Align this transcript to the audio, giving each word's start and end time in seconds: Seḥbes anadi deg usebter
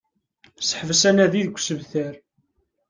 Seḥbes 0.67 1.01
anadi 1.09 1.41
deg 1.45 1.55
usebter 1.57 2.13